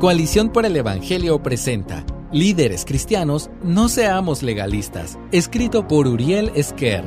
[0.00, 7.04] Coalición por el Evangelio presenta Líderes Cristianos, no seamos legalistas, escrito por Uriel Esquer.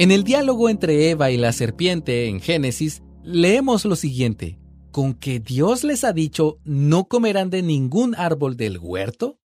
[0.00, 4.58] En el diálogo entre Eva y la serpiente en Génesis, leemos lo siguiente.
[4.90, 9.38] ¿Con que Dios les ha dicho no comerán de ningún árbol del huerto?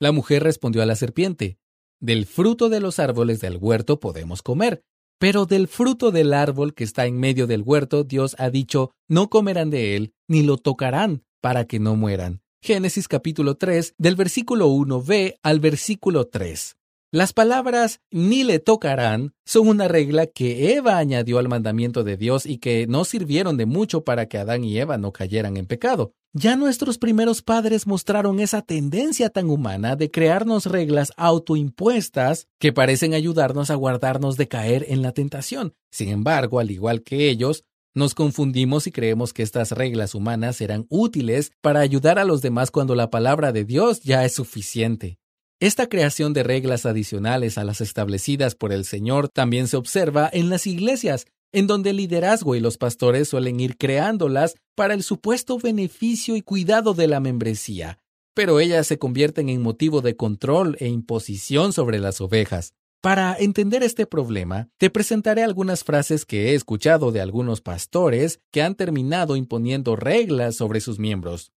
[0.00, 1.60] La mujer respondió a la serpiente,
[2.00, 4.82] Del fruto de los árboles del huerto podemos comer,
[5.20, 9.30] pero del fruto del árbol que está en medio del huerto Dios ha dicho no
[9.30, 12.40] comerán de él, ni lo tocarán, para que no mueran.
[12.60, 16.76] Génesis capítulo 3, del versículo 1b al versículo 3.
[17.10, 22.44] Las palabras ni le tocarán son una regla que Eva añadió al mandamiento de Dios
[22.44, 26.12] y que no sirvieron de mucho para que Adán y Eva no cayeran en pecado.
[26.34, 33.14] Ya nuestros primeros padres mostraron esa tendencia tan humana de crearnos reglas autoimpuestas que parecen
[33.14, 35.72] ayudarnos a guardarnos de caer en la tentación.
[35.90, 40.86] Sin embargo, al igual que ellos, nos confundimos y creemos que estas reglas humanas serán
[40.88, 45.18] útiles para ayudar a los demás cuando la palabra de Dios ya es suficiente.
[45.60, 50.50] Esta creación de reglas adicionales a las establecidas por el Señor también se observa en
[50.50, 55.58] las iglesias, en donde el liderazgo y los pastores suelen ir creándolas para el supuesto
[55.58, 57.98] beneficio y cuidado de la membresía,
[58.34, 62.74] pero ellas se convierten en motivo de control e imposición sobre las ovejas.
[63.00, 68.60] Para entender este problema, te presentaré algunas frases que he escuchado de algunos pastores que
[68.60, 71.52] han terminado imponiendo reglas sobre sus miembros.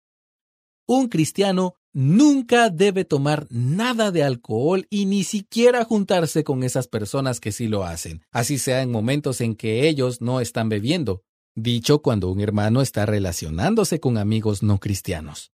[0.87, 7.41] Un cristiano nunca debe tomar nada de alcohol y ni siquiera juntarse con esas personas
[7.41, 11.23] que sí lo hacen, así sea en momentos en que ellos no están bebiendo,
[11.55, 15.53] dicho cuando un hermano está relacionándose con amigos no cristianos.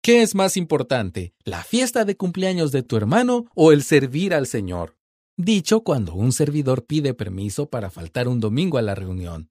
[0.00, 4.46] ¿Qué es más importante, la fiesta de cumpleaños de tu hermano o el servir al
[4.46, 4.97] Señor?
[5.38, 9.50] Dicho cuando un servidor pide permiso para faltar un domingo a la reunión.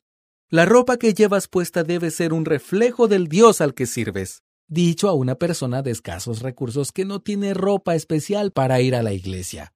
[0.49, 5.07] La ropa que llevas puesta debe ser un reflejo del Dios al que sirves, dicho
[5.07, 9.13] a una persona de escasos recursos que no tiene ropa especial para ir a la
[9.13, 9.73] iglesia.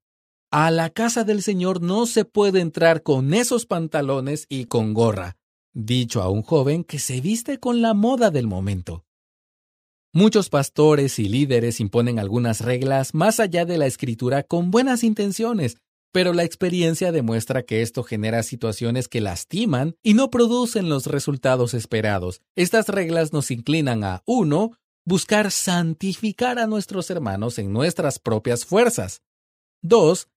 [0.51, 5.37] A la casa del Señor no se puede entrar con esos pantalones y con gorra,
[5.73, 9.05] dicho a un joven que se viste con la moda del momento.
[10.11, 15.77] Muchos pastores y líderes imponen algunas reglas más allá de la escritura con buenas intenciones,
[16.11, 21.73] pero la experiencia demuestra que esto genera situaciones que lastiman y no producen los resultados
[21.73, 22.41] esperados.
[22.55, 24.71] Estas reglas nos inclinan a 1.
[25.05, 29.21] Buscar santificar a nuestros hermanos en nuestras propias fuerzas.
[29.81, 30.27] 2.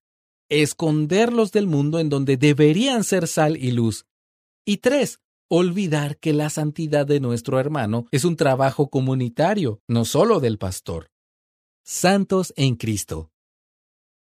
[0.49, 4.05] Esconderlos del mundo en donde deberían ser sal y luz.
[4.65, 5.19] Y 3.
[5.47, 11.11] Olvidar que la santidad de nuestro hermano es un trabajo comunitario, no solo del pastor.
[11.83, 13.29] Santos en Cristo.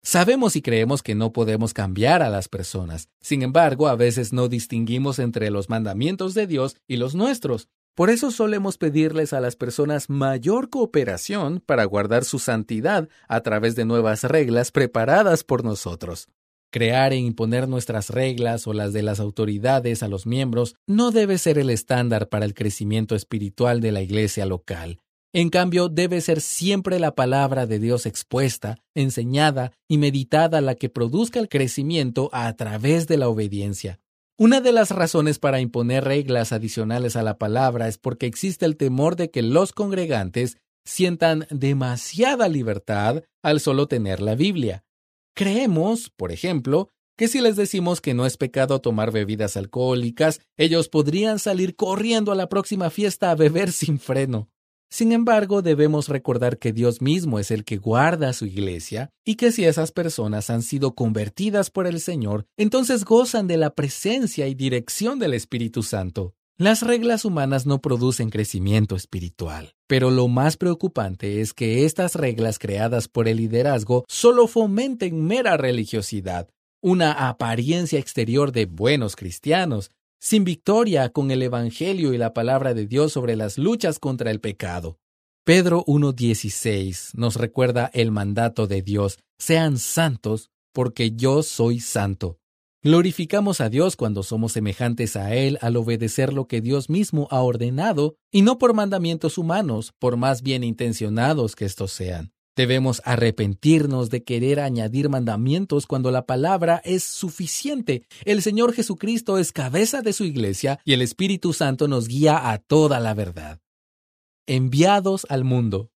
[0.02, 3.08] Sabemos y creemos que no podemos cambiar a las personas.
[3.20, 7.68] Sin embargo, a veces no distinguimos entre los mandamientos de Dios y los nuestros.
[7.94, 13.74] Por eso solemos pedirles a las personas mayor cooperación para guardar su santidad a través
[13.74, 16.28] de nuevas reglas preparadas por nosotros.
[16.70, 21.38] Crear e imponer nuestras reglas o las de las autoridades a los miembros no debe
[21.38, 25.00] ser el estándar para el crecimiento espiritual de la iglesia local.
[25.34, 30.88] En cambio, debe ser siempre la palabra de Dios expuesta, enseñada y meditada la que
[30.88, 34.00] produzca el crecimiento a través de la obediencia.
[34.38, 38.76] Una de las razones para imponer reglas adicionales a la palabra es porque existe el
[38.76, 44.84] temor de que los congregantes sientan demasiada libertad al solo tener la Biblia.
[45.34, 46.88] Creemos, por ejemplo,
[47.18, 52.32] que si les decimos que no es pecado tomar bebidas alcohólicas, ellos podrían salir corriendo
[52.32, 54.48] a la próxima fiesta a beber sin freno.
[54.90, 59.52] Sin embargo, debemos recordar que Dios mismo es el que guarda su iglesia y que
[59.52, 64.54] si esas personas han sido convertidas por el Señor, entonces gozan de la presencia y
[64.54, 66.34] dirección del Espíritu Santo.
[66.56, 72.58] Las reglas humanas no producen crecimiento espiritual, pero lo más preocupante es que estas reglas
[72.58, 76.48] creadas por el liderazgo solo fomenten mera religiosidad,
[76.82, 82.86] una apariencia exterior de buenos cristianos, sin victoria con el Evangelio y la palabra de
[82.86, 84.98] Dios sobre las luchas contra el pecado.
[85.44, 92.38] Pedro 1.16 nos recuerda el mandato de Dios, sean santos porque yo soy santo.
[92.82, 97.40] Glorificamos a Dios cuando somos semejantes a Él al obedecer lo que Dios mismo ha
[97.42, 102.32] ordenado, y no por mandamientos humanos, por más bien intencionados que estos sean.
[102.58, 108.02] Debemos arrepentirnos de querer añadir mandamientos cuando la palabra es suficiente.
[108.24, 112.58] El Señor Jesucristo es cabeza de su iglesia y el Espíritu Santo nos guía a
[112.58, 113.60] toda la verdad.
[114.48, 115.92] Enviados al mundo.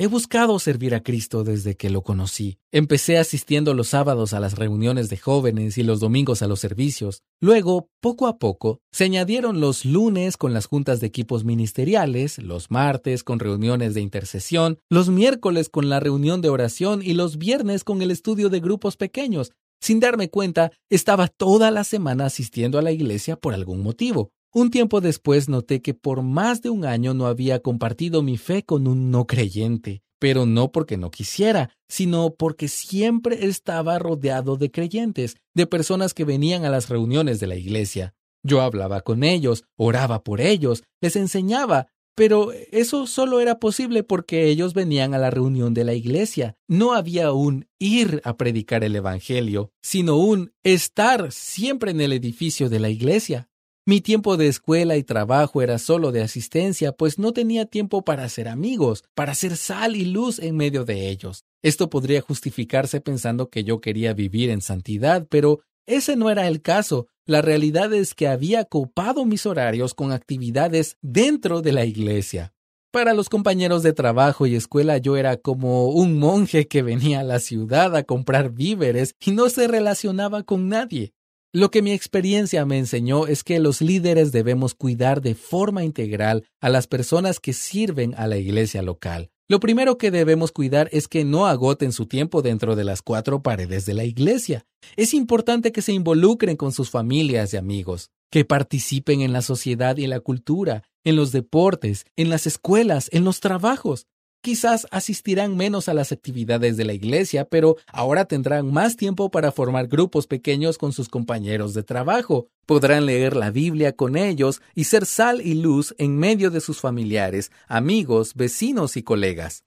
[0.00, 2.60] He buscado servir a Cristo desde que lo conocí.
[2.70, 7.24] Empecé asistiendo los sábados a las reuniones de jóvenes y los domingos a los servicios.
[7.40, 12.70] Luego, poco a poco, se añadieron los lunes con las juntas de equipos ministeriales, los
[12.70, 17.82] martes con reuniones de intercesión, los miércoles con la reunión de oración y los viernes
[17.82, 19.50] con el estudio de grupos pequeños.
[19.80, 24.30] Sin darme cuenta, estaba toda la semana asistiendo a la iglesia por algún motivo.
[24.54, 28.62] Un tiempo después noté que por más de un año no había compartido mi fe
[28.62, 34.70] con un no creyente, pero no porque no quisiera, sino porque siempre estaba rodeado de
[34.70, 38.14] creyentes, de personas que venían a las reuniones de la iglesia.
[38.42, 44.48] Yo hablaba con ellos, oraba por ellos, les enseñaba, pero eso solo era posible porque
[44.48, 46.56] ellos venían a la reunión de la iglesia.
[46.66, 52.70] No había un ir a predicar el Evangelio, sino un estar siempre en el edificio
[52.70, 53.48] de la iglesia.
[53.88, 58.24] Mi tiempo de escuela y trabajo era solo de asistencia, pues no tenía tiempo para
[58.24, 61.46] hacer amigos, para hacer sal y luz en medio de ellos.
[61.62, 66.60] Esto podría justificarse pensando que yo quería vivir en santidad, pero ese no era el
[66.60, 67.06] caso.
[67.24, 72.52] La realidad es que había copado mis horarios con actividades dentro de la iglesia.
[72.92, 77.24] Para los compañeros de trabajo y escuela yo era como un monje que venía a
[77.24, 81.14] la ciudad a comprar víveres y no se relacionaba con nadie.
[81.54, 86.44] Lo que mi experiencia me enseñó es que los líderes debemos cuidar de forma integral
[86.60, 89.30] a las personas que sirven a la iglesia local.
[89.48, 93.42] Lo primero que debemos cuidar es que no agoten su tiempo dentro de las cuatro
[93.42, 94.66] paredes de la iglesia.
[94.96, 99.96] Es importante que se involucren con sus familias y amigos, que participen en la sociedad
[99.96, 104.06] y la cultura, en los deportes, en las escuelas, en los trabajos.
[104.40, 109.50] Quizás asistirán menos a las actividades de la iglesia, pero ahora tendrán más tiempo para
[109.50, 112.46] formar grupos pequeños con sus compañeros de trabajo.
[112.64, 116.80] Podrán leer la Biblia con ellos y ser sal y luz en medio de sus
[116.80, 119.64] familiares, amigos, vecinos y colegas.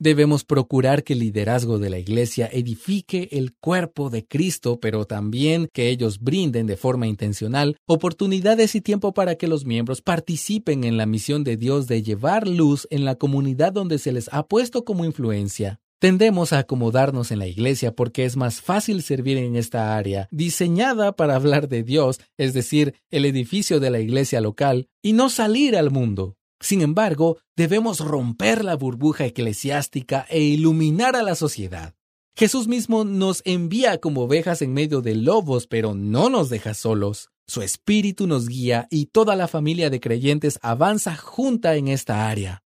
[0.00, 5.68] Debemos procurar que el liderazgo de la Iglesia edifique el cuerpo de Cristo, pero también
[5.72, 10.98] que ellos brinden de forma intencional oportunidades y tiempo para que los miembros participen en
[10.98, 14.84] la misión de Dios de llevar luz en la comunidad donde se les ha puesto
[14.84, 15.80] como influencia.
[15.98, 21.10] Tendemos a acomodarnos en la iglesia porque es más fácil servir en esta área, diseñada
[21.16, 25.76] para hablar de Dios, es decir, el edificio de la iglesia local, y no salir
[25.76, 26.36] al mundo.
[26.60, 31.94] Sin embargo, debemos romper la burbuja eclesiástica e iluminar a la sociedad.
[32.36, 37.30] Jesús mismo nos envía como ovejas en medio de lobos, pero no nos deja solos.
[37.46, 42.62] Su espíritu nos guía y toda la familia de creyentes avanza junta en esta área.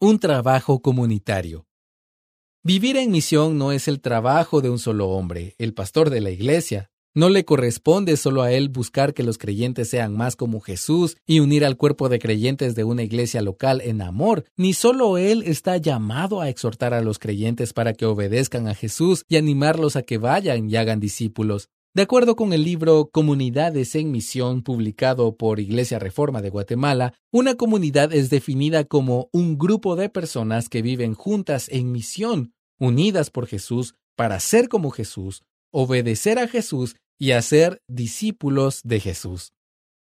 [0.00, 1.66] Un trabajo comunitario.
[2.62, 6.30] Vivir en misión no es el trabajo de un solo hombre, el pastor de la
[6.30, 11.16] iglesia, no le corresponde solo a él buscar que los creyentes sean más como Jesús
[11.26, 15.42] y unir al cuerpo de creyentes de una iglesia local en amor, ni solo él
[15.46, 20.02] está llamado a exhortar a los creyentes para que obedezcan a Jesús y animarlos a
[20.02, 21.70] que vayan y hagan discípulos.
[21.94, 27.54] De acuerdo con el libro Comunidades en Misión publicado por Iglesia Reforma de Guatemala, una
[27.54, 33.46] comunidad es definida como un grupo de personas que viven juntas en misión, unidas por
[33.46, 39.52] Jesús para ser como Jesús, obedecer a Jesús y hacer discípulos de Jesús.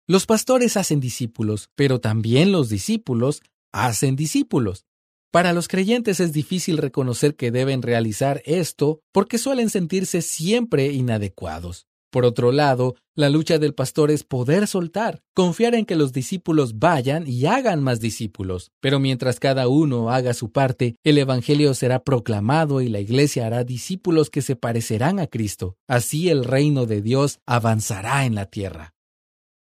[0.08, 3.42] Los pastores hacen discípulos, pero también los discípulos
[3.72, 4.86] hacen discípulos.
[5.32, 11.88] Para los creyentes es difícil reconocer que deben realizar esto porque suelen sentirse siempre inadecuados.
[12.14, 16.78] Por otro lado, la lucha del pastor es poder soltar, confiar en que los discípulos
[16.78, 18.70] vayan y hagan más discípulos.
[18.82, 23.64] Pero mientras cada uno haga su parte, el Evangelio será proclamado y la Iglesia hará
[23.64, 25.76] discípulos que se parecerán a Cristo.
[25.88, 28.94] Así el reino de Dios avanzará en la tierra.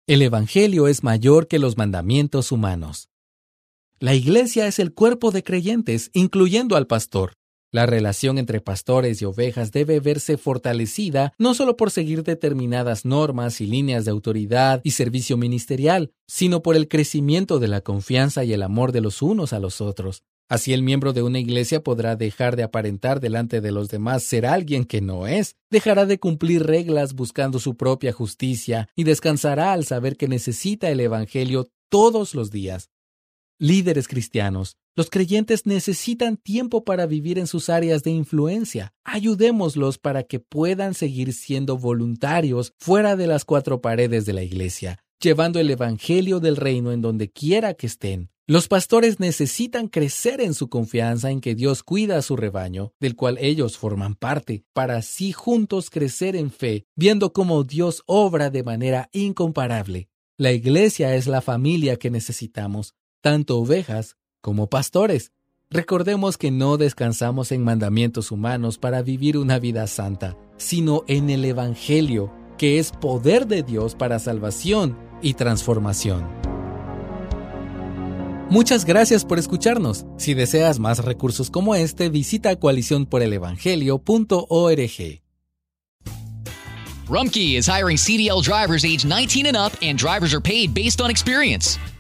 [0.07, 3.09] El Evangelio es mayor que los mandamientos humanos.
[3.99, 7.33] La Iglesia es el cuerpo de creyentes, incluyendo al pastor.
[7.73, 13.61] La relación entre pastores y ovejas debe verse fortalecida no solo por seguir determinadas normas
[13.61, 18.53] y líneas de autoridad y servicio ministerial, sino por el crecimiento de la confianza y
[18.53, 20.23] el amor de los unos a los otros.
[20.49, 24.47] Así el miembro de una iglesia podrá dejar de aparentar delante de los demás ser
[24.47, 29.85] alguien que no es, dejará de cumplir reglas buscando su propia justicia y descansará al
[29.85, 32.91] saber que necesita el Evangelio todos los días.
[33.59, 38.95] Líderes cristianos, los creyentes necesitan tiempo para vivir en sus áreas de influencia.
[39.05, 44.99] Ayudémoslos para que puedan seguir siendo voluntarios fuera de las cuatro paredes de la iglesia,
[45.21, 48.31] llevando el Evangelio del reino en donde quiera que estén.
[48.47, 53.17] Los pastores necesitan crecer en su confianza en que Dios cuida a su rebaño, del
[53.17, 58.63] cual ellos forman parte, para así juntos crecer en fe, viendo cómo Dios obra de
[58.63, 60.09] manera incomparable.
[60.39, 65.33] La iglesia es la familia que necesitamos, tanto ovejas como pastores.
[65.71, 71.45] Recordemos que no descansamos en mandamientos humanos para vivir una vida santa, sino en el
[71.45, 76.29] Evangelio, que es poder de Dios para salvación y transformación.
[78.49, 80.07] Muchas gracias por escucharnos.
[80.17, 85.23] Si deseas más recursos como este, visita coaliciónporelevangelio.org.
[87.09, 91.11] Rumkey is hiring CDL drivers age 19 and up, and drivers are paid based on
[91.11, 91.81] experience.